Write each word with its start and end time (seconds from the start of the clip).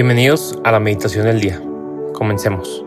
Bienvenidos 0.00 0.56
a 0.62 0.70
la 0.70 0.78
meditación 0.78 1.24
del 1.24 1.40
día. 1.40 1.60
Comencemos. 2.14 2.84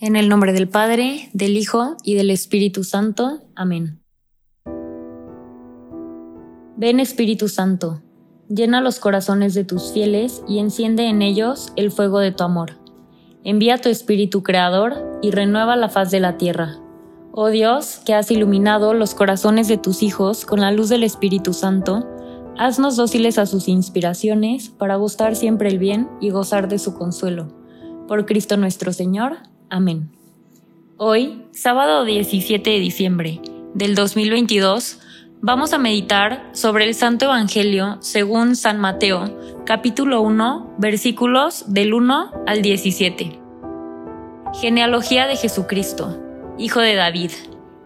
En 0.00 0.14
el 0.14 0.28
nombre 0.28 0.52
del 0.52 0.68
Padre, 0.68 1.30
del 1.32 1.56
Hijo 1.56 1.96
y 2.04 2.14
del 2.14 2.30
Espíritu 2.30 2.84
Santo. 2.84 3.40
Amén. 3.56 4.04
Ven 6.76 7.00
Espíritu 7.00 7.48
Santo, 7.48 8.00
llena 8.48 8.80
los 8.80 9.00
corazones 9.00 9.54
de 9.54 9.64
tus 9.64 9.90
fieles 9.90 10.44
y 10.46 10.60
enciende 10.60 11.08
en 11.08 11.22
ellos 11.22 11.72
el 11.74 11.90
fuego 11.90 12.20
de 12.20 12.30
tu 12.30 12.44
amor. 12.44 12.78
Envía 13.42 13.78
tu 13.78 13.88
Espíritu 13.88 14.44
Creador 14.44 15.18
y 15.22 15.32
renueva 15.32 15.74
la 15.74 15.88
faz 15.88 16.12
de 16.12 16.20
la 16.20 16.38
tierra. 16.38 16.78
Oh 17.32 17.50
Dios, 17.50 18.00
que 18.04 18.14
has 18.14 18.30
iluminado 18.30 18.94
los 18.94 19.14
corazones 19.14 19.68
de 19.68 19.76
tus 19.76 20.02
hijos 20.02 20.46
con 20.46 20.60
la 20.60 20.72
luz 20.72 20.88
del 20.88 21.04
Espíritu 21.04 21.52
Santo, 21.52 22.06
haznos 22.56 22.96
dóciles 22.96 23.38
a 23.38 23.46
sus 23.46 23.68
inspiraciones 23.68 24.70
para 24.70 24.96
gustar 24.96 25.36
siempre 25.36 25.68
el 25.68 25.78
bien 25.78 26.08
y 26.20 26.30
gozar 26.30 26.68
de 26.68 26.78
su 26.78 26.94
consuelo. 26.94 27.48
Por 28.08 28.24
Cristo 28.24 28.56
nuestro 28.56 28.92
Señor. 28.92 29.36
Amén. 29.68 30.10
Hoy, 30.96 31.44
sábado 31.52 32.04
17 32.04 32.70
de 32.70 32.78
diciembre 32.80 33.40
del 33.74 33.94
2022, 33.94 34.98
vamos 35.42 35.72
a 35.74 35.78
meditar 35.78 36.48
sobre 36.52 36.86
el 36.86 36.94
Santo 36.94 37.26
Evangelio 37.26 37.98
según 38.00 38.56
San 38.56 38.80
Mateo, 38.80 39.38
capítulo 39.66 40.22
1, 40.22 40.76
versículos 40.78 41.72
del 41.72 41.92
1 41.92 42.32
al 42.46 42.62
17. 42.62 43.38
Genealogía 44.54 45.26
de 45.26 45.36
Jesucristo 45.36 46.27
hijo 46.58 46.80
de 46.80 46.96
David, 46.96 47.30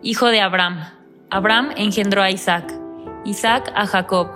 hijo 0.03 0.28
de 0.28 0.41
Abraham. 0.41 0.81
Abraham 1.31 1.70
engendró 1.77 2.23
a 2.23 2.31
Isaac, 2.31 2.73
Isaac 3.25 3.70
a 3.77 3.87
Jacob, 3.87 4.28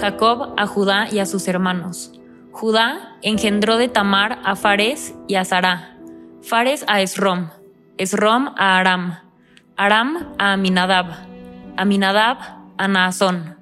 Jacob 0.00 0.54
a 0.56 0.66
Judá 0.66 1.08
y 1.10 1.18
a 1.18 1.26
sus 1.26 1.46
hermanos. 1.48 2.12
Judá 2.50 3.16
engendró 3.22 3.76
de 3.76 3.88
Tamar 3.88 4.38
a 4.44 4.56
Fares 4.56 5.14
y 5.28 5.34
a 5.34 5.44
Sará, 5.44 5.98
Fares 6.42 6.84
a 6.88 7.02
Esrom, 7.02 7.50
Esrom 7.98 8.48
a 8.56 8.78
Aram, 8.78 9.18
Aram 9.76 10.32
a 10.38 10.52
Aminadab, 10.54 11.06
Aminadab 11.76 12.38
a 12.78 12.88
Naasón, 12.88 13.56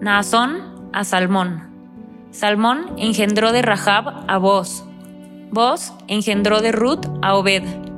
Naasón 0.00 0.90
a 0.92 1.04
Salmón. 1.04 1.70
Salmón 2.30 2.94
engendró 2.96 3.52
de 3.52 3.62
Rahab 3.62 4.24
a 4.26 4.38
Boz, 4.38 4.84
Boz 5.50 5.92
engendró 6.08 6.60
de 6.60 6.72
Ruth 6.72 7.06
a 7.22 7.34
Obed, 7.34 7.89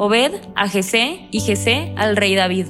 Obed 0.00 0.32
a 0.54 0.68
Jesé 0.68 1.26
y 1.32 1.40
Jesé 1.40 1.92
al 1.96 2.16
rey 2.16 2.36
David. 2.36 2.68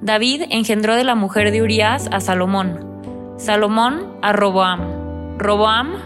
David 0.00 0.42
engendró 0.50 0.94
de 0.94 1.02
la 1.02 1.16
mujer 1.16 1.50
de 1.50 1.62
Urias 1.62 2.08
a 2.12 2.20
Salomón, 2.20 3.34
Salomón 3.38 4.16
a 4.22 4.32
Roboam, 4.32 5.36
Roboam 5.36 5.96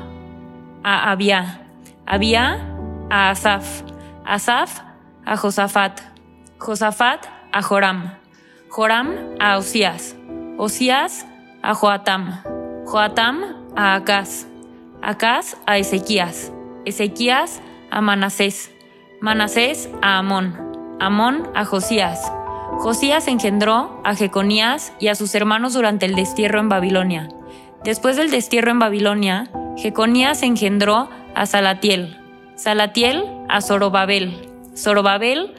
a 0.82 1.10
Abia, 1.10 1.66
Abia 2.06 2.66
a 3.10 3.28
Asaf, 3.28 3.82
Asaf 4.24 4.80
a 5.26 5.36
Josafat, 5.36 6.00
Josafat 6.56 7.26
a 7.52 7.60
Joram, 7.60 8.14
Joram 8.70 9.16
a 9.38 9.58
Osías, 9.58 10.16
Osías 10.56 11.26
a 11.60 11.74
Joatam, 11.74 12.40
Joatam 12.86 13.44
a 13.76 13.96
Acaz, 13.96 14.46
Acaz 15.02 15.58
a 15.66 15.76
Ezequías, 15.76 16.50
Ezequías 16.86 17.60
a 17.90 18.00
Manasés, 18.00 18.72
Manasés 19.20 19.90
a 20.00 20.18
Amón, 20.18 20.54
Amón 21.00 21.50
a 21.56 21.64
Josías. 21.64 22.30
Josías 22.78 23.26
engendró 23.26 24.00
a 24.04 24.14
Jeconías 24.14 24.92
y 25.00 25.08
a 25.08 25.16
sus 25.16 25.34
hermanos 25.34 25.74
durante 25.74 26.06
el 26.06 26.14
destierro 26.14 26.60
en 26.60 26.68
Babilonia. 26.68 27.28
Después 27.82 28.16
del 28.16 28.30
destierro 28.30 28.70
en 28.70 28.78
Babilonia, 28.78 29.50
Jeconías 29.76 30.44
engendró 30.44 31.10
a 31.34 31.46
Salatiel, 31.46 32.16
Salatiel 32.54 33.24
a 33.48 33.60
Zorobabel, 33.60 34.48
Zorobabel 34.76 35.52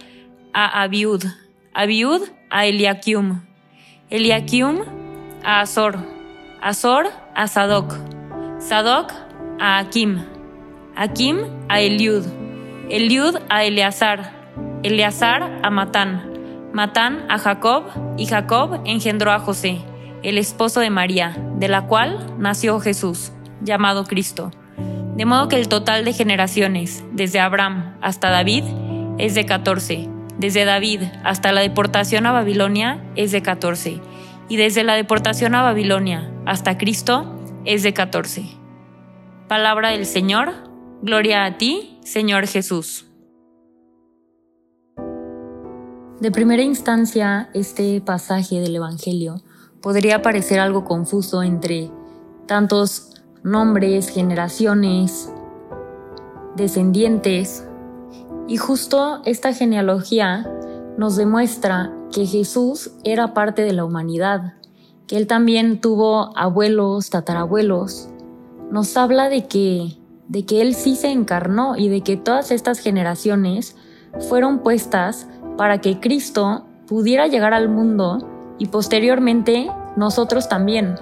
a 0.53 0.81
Abiud, 0.81 1.25
Abiud 1.73 2.21
a 2.49 2.65
Eliakim, 2.65 3.41
Eliakim 4.09 4.79
a 5.43 5.59
Azor, 5.59 5.97
Azor 6.61 7.07
a 7.35 7.47
Sadoc, 7.49 7.93
Sadoc 8.59 9.11
a 9.59 9.79
Akim, 9.79 10.23
Akim 10.95 11.39
a 11.67 11.81
Eliud, 11.81 12.38
Eliud 12.89 13.35
a 13.49 13.63
Eleazar, 13.65 14.31
Eleazar 14.81 15.59
a 15.61 15.69
Matán, 15.69 16.33
Matán 16.73 17.23
a 17.29 17.37
Jacob, 17.37 17.83
y 18.17 18.25
Jacob 18.25 18.81
engendró 18.83 19.31
a 19.31 19.37
José, 19.37 19.77
el 20.23 20.39
esposo 20.39 20.79
de 20.79 20.89
María, 20.89 21.37
de 21.57 21.67
la 21.67 21.85
cual 21.85 22.33
nació 22.39 22.79
Jesús, 22.79 23.31
llamado 23.61 24.05
Cristo. 24.05 24.49
De 25.15 25.25
modo 25.25 25.49
que 25.49 25.57
el 25.57 25.67
total 25.67 26.03
de 26.03 26.13
generaciones, 26.13 27.03
desde 27.11 27.39
Abraham 27.39 27.95
hasta 28.01 28.31
David, 28.31 28.63
es 29.19 29.35
de 29.35 29.45
14, 29.45 30.09
desde 30.39 30.65
David 30.65 31.03
hasta 31.23 31.51
la 31.51 31.61
deportación 31.61 32.25
a 32.25 32.31
Babilonia 32.31 33.03
es 33.15 33.31
de 33.31 33.43
14, 33.43 34.01
y 34.47 34.55
desde 34.55 34.83
la 34.83 34.95
deportación 34.95 35.53
a 35.53 35.61
Babilonia 35.61 36.31
hasta 36.47 36.79
Cristo 36.79 37.39
es 37.65 37.83
de 37.83 37.93
14. 37.93 38.45
Palabra 39.47 39.89
del 39.89 40.07
Señor, 40.07 40.53
gloria 41.03 41.45
a 41.45 41.57
ti, 41.57 41.98
Señor 42.09 42.47
Jesús. 42.47 43.05
De 46.19 46.31
primera 46.31 46.63
instancia, 46.63 47.51
este 47.53 48.01
pasaje 48.01 48.59
del 48.59 48.77
Evangelio 48.77 49.43
podría 49.79 50.23
parecer 50.23 50.59
algo 50.59 50.85
confuso 50.85 51.43
entre 51.43 51.91
tantos 52.47 53.21
nombres, 53.43 54.09
generaciones, 54.09 55.31
descendientes, 56.55 57.67
y 58.47 58.57
justo 58.57 59.21
esta 59.25 59.53
genealogía 59.53 60.51
nos 60.97 61.15
demuestra 61.15 61.93
que 62.11 62.25
Jesús 62.25 62.89
era 63.03 63.35
parte 63.35 63.61
de 63.61 63.73
la 63.73 63.85
humanidad, 63.85 64.55
que 65.05 65.15
él 65.15 65.27
también 65.27 65.79
tuvo 65.79 66.35
abuelos, 66.35 67.11
tatarabuelos. 67.11 68.09
Nos 68.71 68.97
habla 68.97 69.29
de 69.29 69.45
que 69.45 69.98
de 70.29 70.45
que 70.45 70.61
Él 70.61 70.75
sí 70.75 70.95
se 70.95 71.11
encarnó 71.11 71.75
y 71.75 71.89
de 71.89 72.01
que 72.01 72.15
todas 72.15 72.51
estas 72.51 72.79
generaciones 72.79 73.75
fueron 74.29 74.59
puestas 74.59 75.27
para 75.57 75.81
que 75.81 75.99
Cristo 75.99 76.65
pudiera 76.87 77.27
llegar 77.27 77.53
al 77.53 77.67
mundo 77.67 78.55
y 78.57 78.67
posteriormente 78.67 79.69
nosotros 79.97 80.47
también. 80.47 80.95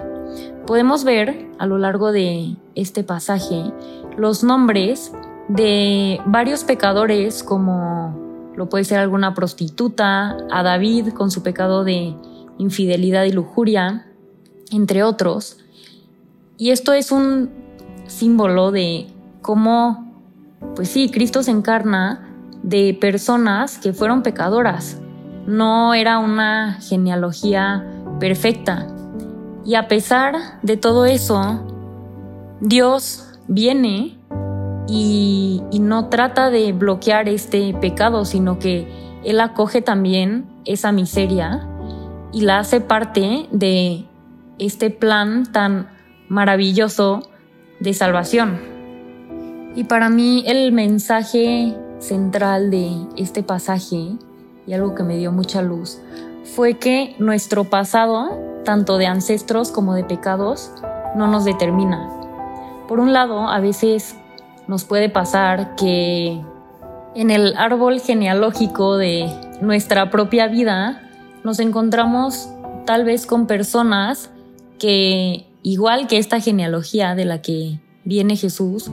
Podemos 0.66 1.04
ver 1.04 1.48
a 1.58 1.66
lo 1.66 1.78
largo 1.78 2.10
de 2.10 2.56
este 2.74 3.04
pasaje 3.04 3.72
los 4.16 4.42
nombres 4.42 5.12
de 5.48 6.20
varios 6.26 6.64
pecadores 6.64 7.42
como 7.42 8.52
lo 8.56 8.68
puede 8.68 8.84
ser 8.84 8.98
alguna 8.98 9.34
prostituta, 9.34 10.36
a 10.50 10.62
David 10.62 11.10
con 11.12 11.30
su 11.30 11.42
pecado 11.42 11.84
de 11.84 12.16
infidelidad 12.58 13.24
y 13.24 13.30
lujuria, 13.30 14.08
entre 14.72 15.04
otros. 15.04 15.58
Y 16.56 16.70
esto 16.70 16.92
es 16.92 17.12
un 17.12 17.50
símbolo 18.08 18.72
de 18.72 19.06
cómo, 19.48 20.12
pues 20.76 20.90
sí, 20.90 21.10
Cristo 21.10 21.42
se 21.42 21.50
encarna 21.50 22.28
de 22.62 22.92
personas 22.92 23.78
que 23.78 23.94
fueron 23.94 24.22
pecadoras. 24.22 25.00
No 25.46 25.94
era 25.94 26.18
una 26.18 26.74
genealogía 26.82 27.82
perfecta. 28.20 28.86
Y 29.64 29.74
a 29.74 29.88
pesar 29.88 30.34
de 30.60 30.76
todo 30.76 31.06
eso, 31.06 31.64
Dios 32.60 33.38
viene 33.46 34.18
y, 34.86 35.62
no 35.80 36.10
trata 36.10 36.50
de 36.50 36.74
bloquear 36.74 37.26
este 37.26 37.72
pecado, 37.72 38.26
sino 38.26 38.58
que 38.58 38.86
Él 39.24 39.40
acoge 39.40 39.80
también 39.80 40.44
esa 40.66 40.92
miseria 40.92 41.66
y 42.34 42.42
la 42.42 42.58
hace 42.58 42.82
parte 42.82 43.48
de 43.50 44.04
este 44.58 44.90
plan 44.90 45.50
tan 45.50 45.88
maravilloso 46.28 47.22
de 47.80 47.94
salvación. 47.94 48.77
Y 49.74 49.84
para 49.84 50.08
mí 50.08 50.44
el 50.46 50.72
mensaje 50.72 51.74
central 51.98 52.70
de 52.70 52.90
este 53.16 53.42
pasaje 53.42 54.12
y 54.66 54.72
algo 54.72 54.94
que 54.94 55.02
me 55.02 55.16
dio 55.16 55.32
mucha 55.32 55.62
luz 55.62 55.98
fue 56.44 56.74
que 56.74 57.14
nuestro 57.18 57.64
pasado, 57.64 58.30
tanto 58.64 58.98
de 58.98 59.06
ancestros 59.06 59.70
como 59.70 59.94
de 59.94 60.04
pecados, 60.04 60.70
no 61.14 61.26
nos 61.26 61.44
determina. 61.44 62.08
Por 62.86 63.00
un 63.00 63.12
lado, 63.12 63.48
a 63.48 63.60
veces 63.60 64.16
nos 64.66 64.84
puede 64.84 65.08
pasar 65.08 65.74
que 65.76 66.40
en 67.14 67.30
el 67.30 67.56
árbol 67.56 68.00
genealógico 68.00 68.96
de 68.96 69.28
nuestra 69.60 70.10
propia 70.10 70.46
vida 70.46 71.02
nos 71.44 71.58
encontramos 71.60 72.48
tal 72.86 73.04
vez 73.04 73.26
con 73.26 73.46
personas 73.46 74.30
que, 74.78 75.46
igual 75.62 76.06
que 76.06 76.18
esta 76.18 76.40
genealogía 76.40 77.14
de 77.14 77.24
la 77.24 77.42
que 77.42 77.80
viene 78.04 78.36
Jesús, 78.36 78.90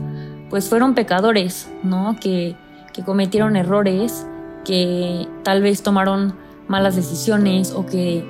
pues 0.50 0.68
fueron 0.68 0.94
pecadores, 0.94 1.68
¿no? 1.82 2.16
Que, 2.20 2.54
que 2.92 3.02
cometieron 3.02 3.56
errores, 3.56 4.26
que 4.64 5.26
tal 5.42 5.62
vez 5.62 5.82
tomaron 5.82 6.34
malas 6.68 6.96
decisiones 6.96 7.72
o 7.72 7.86
que 7.86 8.24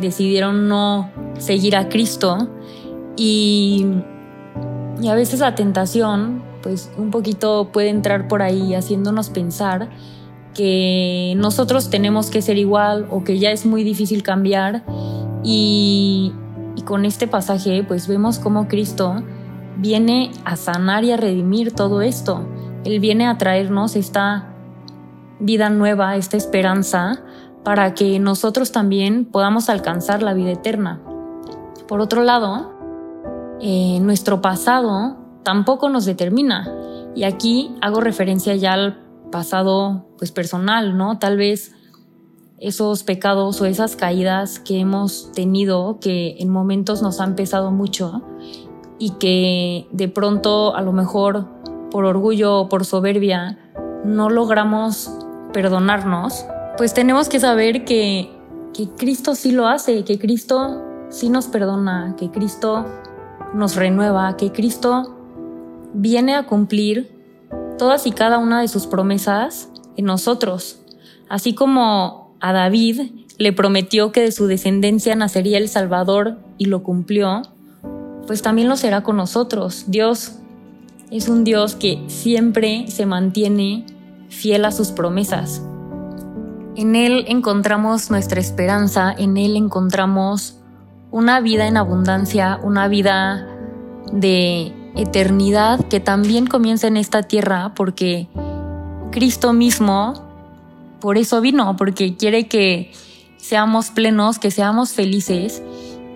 decidieron 0.00 0.68
no 0.68 1.10
seguir 1.38 1.76
a 1.76 1.88
Cristo 1.88 2.48
y, 3.16 3.86
y 5.00 5.08
a 5.08 5.14
veces 5.14 5.40
la 5.40 5.54
tentación 5.54 6.42
pues 6.62 6.90
un 6.96 7.10
poquito 7.10 7.70
puede 7.72 7.88
entrar 7.88 8.28
por 8.28 8.42
ahí 8.42 8.74
haciéndonos 8.74 9.30
pensar 9.30 9.90
que 10.54 11.34
nosotros 11.36 11.90
tenemos 11.90 12.30
que 12.30 12.42
ser 12.42 12.58
igual 12.58 13.06
o 13.10 13.24
que 13.24 13.38
ya 13.38 13.50
es 13.50 13.66
muy 13.66 13.84
difícil 13.84 14.22
cambiar 14.22 14.84
y, 15.44 16.32
y 16.76 16.82
con 16.82 17.04
este 17.04 17.26
pasaje 17.26 17.84
pues 17.84 18.08
vemos 18.08 18.38
cómo 18.38 18.68
Cristo 18.68 19.22
viene 19.78 20.32
a 20.44 20.56
sanar 20.56 21.04
y 21.04 21.12
a 21.12 21.16
redimir 21.16 21.72
todo 21.72 22.02
esto. 22.02 22.46
Él 22.84 23.00
viene 23.00 23.26
a 23.26 23.38
traernos 23.38 23.96
esta 23.96 24.54
vida 25.40 25.70
nueva, 25.70 26.16
esta 26.16 26.36
esperanza, 26.36 27.22
para 27.64 27.94
que 27.94 28.18
nosotros 28.18 28.72
también 28.72 29.24
podamos 29.24 29.68
alcanzar 29.68 30.22
la 30.22 30.34
vida 30.34 30.50
eterna. 30.50 31.00
Por 31.86 32.00
otro 32.00 32.22
lado, 32.22 32.72
eh, 33.60 33.98
nuestro 34.00 34.40
pasado 34.40 35.16
tampoco 35.42 35.88
nos 35.88 36.04
determina. 36.04 36.72
Y 37.14 37.24
aquí 37.24 37.74
hago 37.80 38.00
referencia 38.00 38.54
ya 38.56 38.74
al 38.74 39.00
pasado 39.30 40.06
pues 40.18 40.32
personal, 40.32 40.96
¿no? 40.96 41.18
Tal 41.18 41.36
vez 41.36 41.72
esos 42.58 43.04
pecados 43.04 43.60
o 43.60 43.66
esas 43.66 43.96
caídas 43.96 44.58
que 44.58 44.80
hemos 44.80 45.30
tenido 45.32 45.98
que 46.00 46.36
en 46.40 46.50
momentos 46.50 47.02
nos 47.02 47.20
han 47.20 47.36
pesado 47.36 47.70
mucho 47.70 48.22
y 48.98 49.10
que 49.12 49.86
de 49.92 50.08
pronto 50.08 50.74
a 50.74 50.82
lo 50.82 50.92
mejor 50.92 51.46
por 51.90 52.04
orgullo 52.04 52.56
o 52.56 52.68
por 52.68 52.84
soberbia 52.84 53.58
no 54.04 54.30
logramos 54.30 55.10
perdonarnos, 55.52 56.44
pues 56.76 56.94
tenemos 56.94 57.28
que 57.28 57.40
saber 57.40 57.84
que, 57.84 58.30
que 58.74 58.88
Cristo 58.90 59.34
sí 59.34 59.52
lo 59.52 59.66
hace, 59.66 60.04
que 60.04 60.18
Cristo 60.18 60.82
sí 61.08 61.30
nos 61.30 61.46
perdona, 61.46 62.14
que 62.18 62.30
Cristo 62.30 62.84
nos 63.54 63.76
renueva, 63.76 64.36
que 64.36 64.52
Cristo 64.52 65.16
viene 65.94 66.34
a 66.34 66.46
cumplir 66.46 67.16
todas 67.78 68.06
y 68.06 68.12
cada 68.12 68.38
una 68.38 68.60
de 68.60 68.68
sus 68.68 68.86
promesas 68.86 69.70
en 69.96 70.04
nosotros, 70.04 70.82
así 71.28 71.54
como 71.54 72.36
a 72.40 72.52
David 72.52 73.10
le 73.38 73.52
prometió 73.52 74.12
que 74.12 74.20
de 74.20 74.32
su 74.32 74.46
descendencia 74.46 75.14
nacería 75.14 75.58
el 75.58 75.68
Salvador 75.68 76.38
y 76.58 76.66
lo 76.66 76.82
cumplió, 76.82 77.42
pues 78.28 78.42
también 78.42 78.68
lo 78.68 78.76
será 78.76 79.02
con 79.02 79.16
nosotros. 79.16 79.86
Dios 79.88 80.34
es 81.10 81.28
un 81.28 81.44
Dios 81.44 81.74
que 81.74 82.04
siempre 82.08 82.86
se 82.88 83.06
mantiene 83.06 83.86
fiel 84.28 84.66
a 84.66 84.70
sus 84.70 84.88
promesas. 84.88 85.62
En 86.76 86.94
Él 86.94 87.24
encontramos 87.28 88.10
nuestra 88.10 88.38
esperanza, 88.38 89.14
en 89.16 89.38
Él 89.38 89.56
encontramos 89.56 90.58
una 91.10 91.40
vida 91.40 91.66
en 91.66 91.78
abundancia, 91.78 92.60
una 92.62 92.86
vida 92.86 93.48
de 94.12 94.74
eternidad 94.94 95.80
que 95.88 95.98
también 95.98 96.46
comienza 96.46 96.86
en 96.86 96.98
esta 96.98 97.22
tierra 97.22 97.72
porque 97.74 98.28
Cristo 99.10 99.54
mismo 99.54 100.12
por 101.00 101.16
eso 101.16 101.40
vino, 101.40 101.76
porque 101.78 102.14
quiere 102.16 102.46
que 102.46 102.92
seamos 103.38 103.88
plenos, 103.88 104.38
que 104.38 104.50
seamos 104.50 104.92
felices 104.92 105.62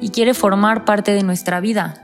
y 0.02 0.10
quiere 0.10 0.34
formar 0.34 0.84
parte 0.84 1.12
de 1.12 1.22
nuestra 1.22 1.60
vida. 1.60 2.02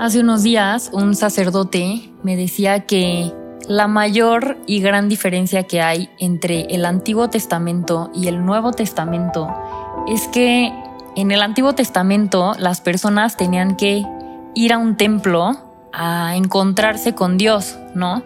Hace 0.00 0.20
unos 0.20 0.42
días 0.42 0.90
un 0.92 1.14
sacerdote 1.14 2.10
me 2.22 2.34
decía 2.34 2.86
que 2.86 3.32
la 3.68 3.86
mayor 3.86 4.56
y 4.66 4.80
gran 4.80 5.08
diferencia 5.08 5.64
que 5.64 5.82
hay 5.82 6.08
entre 6.18 6.62
el 6.74 6.86
Antiguo 6.86 7.28
Testamento 7.28 8.10
y 8.14 8.26
el 8.26 8.44
Nuevo 8.44 8.72
Testamento 8.72 9.54
es 10.08 10.26
que 10.28 10.72
en 11.14 11.30
el 11.30 11.42
Antiguo 11.42 11.74
Testamento 11.74 12.54
las 12.58 12.80
personas 12.80 13.36
tenían 13.36 13.76
que 13.76 14.04
ir 14.54 14.72
a 14.72 14.78
un 14.78 14.96
templo 14.96 15.52
a 15.92 16.34
encontrarse 16.36 17.14
con 17.14 17.36
Dios, 17.36 17.78
¿no? 17.94 18.22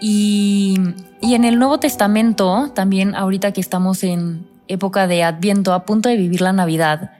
Y, 0.00 0.80
y 1.20 1.34
en 1.34 1.44
el 1.44 1.58
Nuevo 1.58 1.78
Testamento, 1.78 2.70
también 2.74 3.14
ahorita 3.14 3.52
que 3.52 3.60
estamos 3.60 4.02
en 4.02 4.46
época 4.68 5.06
de 5.06 5.22
Adviento, 5.22 5.74
a 5.74 5.84
punto 5.84 6.08
de 6.08 6.16
vivir 6.16 6.40
la 6.40 6.52
Navidad, 6.52 7.15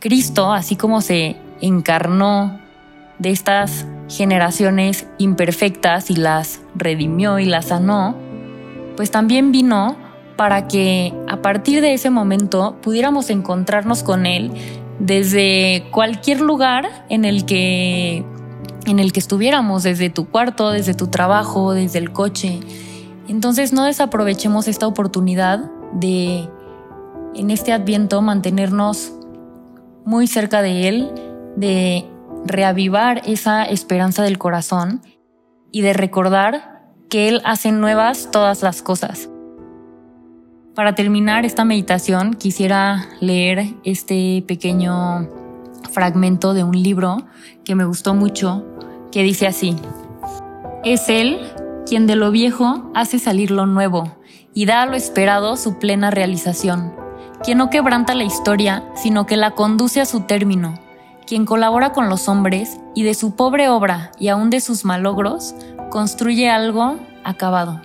Cristo, 0.00 0.52
así 0.52 0.76
como 0.76 1.00
se 1.00 1.36
encarnó 1.60 2.60
de 3.18 3.30
estas 3.30 3.86
generaciones 4.08 5.06
imperfectas 5.18 6.10
y 6.10 6.16
las 6.16 6.60
redimió 6.74 7.38
y 7.38 7.46
las 7.46 7.66
sanó, 7.66 8.16
pues 8.96 9.10
también 9.10 9.52
vino 9.52 9.96
para 10.36 10.68
que 10.68 11.12
a 11.28 11.42
partir 11.42 11.80
de 11.80 11.94
ese 11.94 12.10
momento 12.10 12.76
pudiéramos 12.80 13.28
encontrarnos 13.28 14.02
con 14.02 14.24
Él 14.24 14.52
desde 15.00 15.84
cualquier 15.90 16.40
lugar 16.40 17.04
en 17.08 17.24
el 17.24 17.44
que 17.44 18.24
en 18.86 18.98
el 19.00 19.12
que 19.12 19.20
estuviéramos, 19.20 19.82
desde 19.82 20.08
tu 20.08 20.28
cuarto, 20.28 20.70
desde 20.70 20.94
tu 20.94 21.08
trabajo, 21.08 21.74
desde 21.74 21.98
el 21.98 22.10
coche. 22.10 22.60
Entonces 23.28 23.72
no 23.74 23.84
desaprovechemos 23.84 24.66
esta 24.66 24.86
oportunidad 24.86 25.70
de 25.92 26.48
en 27.34 27.50
este 27.50 27.72
adviento 27.72 28.22
mantenernos 28.22 29.12
muy 30.08 30.26
cerca 30.26 30.62
de 30.62 30.88
Él, 30.88 31.10
de 31.54 32.06
reavivar 32.46 33.20
esa 33.26 33.64
esperanza 33.64 34.22
del 34.22 34.38
corazón 34.38 35.02
y 35.70 35.82
de 35.82 35.92
recordar 35.92 36.94
que 37.10 37.28
Él 37.28 37.42
hace 37.44 37.72
nuevas 37.72 38.30
todas 38.32 38.62
las 38.62 38.80
cosas. 38.80 39.28
Para 40.74 40.94
terminar 40.94 41.44
esta 41.44 41.66
meditación 41.66 42.32
quisiera 42.32 43.06
leer 43.20 43.74
este 43.84 44.42
pequeño 44.48 45.28
fragmento 45.92 46.54
de 46.54 46.64
un 46.64 46.82
libro 46.82 47.26
que 47.66 47.74
me 47.74 47.84
gustó 47.84 48.14
mucho, 48.14 48.64
que 49.12 49.22
dice 49.22 49.46
así, 49.46 49.76
Es 50.84 51.10
Él 51.10 51.38
quien 51.86 52.06
de 52.06 52.16
lo 52.16 52.30
viejo 52.30 52.90
hace 52.94 53.18
salir 53.18 53.50
lo 53.50 53.66
nuevo 53.66 54.16
y 54.54 54.64
da 54.64 54.80
a 54.80 54.86
lo 54.86 54.94
esperado 54.94 55.58
su 55.58 55.78
plena 55.78 56.10
realización, 56.10 56.94
quien 57.42 57.58
no 57.58 57.70
quebranta 57.70 58.14
la 58.14 58.24
historia, 58.24 58.84
sino 58.94 59.26
que 59.26 59.36
la 59.36 59.52
conduce 59.52 60.00
a 60.00 60.06
su 60.06 60.20
término 60.20 60.78
quien 61.28 61.44
colabora 61.44 61.92
con 61.92 62.08
los 62.08 62.26
hombres 62.26 62.80
y 62.94 63.02
de 63.02 63.12
su 63.12 63.36
pobre 63.36 63.68
obra 63.68 64.12
y 64.18 64.28
aún 64.28 64.48
de 64.48 64.62
sus 64.62 64.86
malogros, 64.86 65.54
construye 65.90 66.48
algo 66.48 66.98
acabado. 67.22 67.82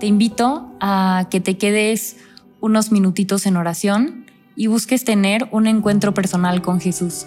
Te 0.00 0.06
invito 0.06 0.72
a 0.80 1.26
que 1.30 1.40
te 1.40 1.58
quedes 1.58 2.16
unos 2.60 2.90
minutitos 2.90 3.44
en 3.44 3.58
oración 3.58 4.24
y 4.56 4.66
busques 4.66 5.04
tener 5.04 5.46
un 5.52 5.66
encuentro 5.66 6.14
personal 6.14 6.62
con 6.62 6.80
Jesús. 6.80 7.26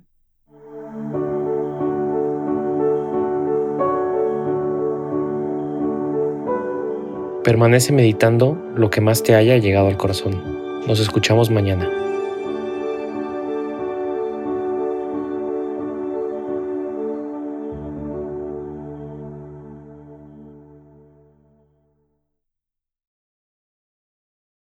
Permanece 7.43 7.91
meditando 7.91 8.55
lo 8.75 8.91
que 8.91 9.01
más 9.01 9.23
te 9.23 9.33
haya 9.33 9.57
llegado 9.57 9.87
al 9.87 9.97
corazón. 9.97 10.83
Nos 10.87 10.99
escuchamos 10.99 11.49
mañana. 11.49 12.10